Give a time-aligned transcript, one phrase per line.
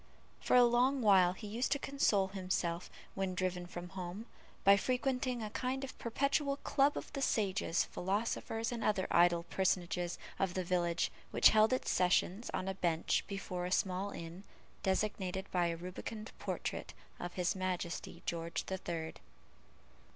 [0.39, 4.25] For a long while he used to console himself, when driven from home,
[4.63, 10.17] by frequenting a kind of perpetual club of the sages, philosophers, and other idle personages
[10.39, 14.43] of the village, which held its sessions on a bench before a small inn,
[14.81, 19.19] designated by a rubicund portrait of his Majesty George the Third.